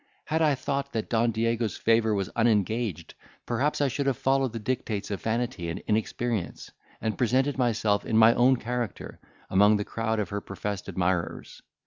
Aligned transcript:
Had 0.25 0.41
I 0.41 0.55
thought 0.55 0.93
that 0.93 1.11
Don 1.11 1.29
Diego's 1.29 1.77
favour 1.77 2.15
was 2.15 2.29
unengaged, 2.29 3.13
perhaps 3.45 3.81
I 3.81 3.87
should 3.87 4.07
have 4.07 4.17
followed 4.17 4.51
the 4.51 4.57
dictates 4.57 5.11
of 5.11 5.21
vanity 5.21 5.69
and 5.69 5.77
inexperience, 5.85 6.71
and 7.01 7.19
presented 7.19 7.59
myself 7.59 8.03
in 8.03 8.17
my 8.17 8.33
own 8.33 8.55
character, 8.57 9.19
among 9.47 9.77
the 9.77 9.85
crowd 9.85 10.19
of 10.19 10.29
her 10.29 10.41
professed 10.41 10.89
admirers. 10.89 11.61